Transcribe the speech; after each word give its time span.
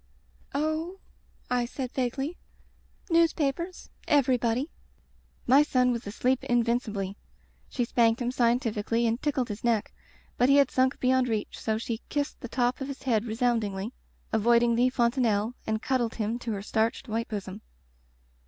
"Oh," 0.55 0.99
I 1.51 1.65
said 1.65 1.91
vaguely, 1.91 2.35
"newspapers—» 3.11 3.91
everybody." 4.17 4.71
My 5.45 5.61
son 5.61 5.91
was 5.91 6.07
asleep 6.07 6.43
invincibly. 6.45 7.17
She 7.69 7.85
spanked 7.85 8.19
him 8.19 8.31
scientifically 8.31 9.05
and 9.05 9.21
tickled 9.21 9.49
his 9.49 9.63
neck, 9.63 9.93
but 10.39 10.49
he 10.49 10.55
had 10.55 10.71
sunk 10.71 10.99
beyond 10.99 11.27
reach 11.27 11.59
so 11.59 11.77
she 11.77 12.01
kissed 12.09 12.39
the 12.39 12.49
Digitized 12.49 12.49
by 12.49 12.49
LjOOQ 12.49 12.49
IC 12.49 12.57
The 12.57 12.63
Rubber 12.63 12.73
Stamp 12.73 12.75
top 12.75 12.81
of 12.81 12.87
his 12.87 13.03
head 13.03 13.25
resoundingly, 13.25 13.93
avoiding 14.33 14.75
the 14.75 14.89
fontanelie, 14.89 15.53
and 15.67 15.81
cuddled 15.83 16.15
him 16.15 16.39
to 16.39 16.51
her 16.53 16.63
starched 16.63 17.07
white 17.07 17.27
bosom. 17.27 17.61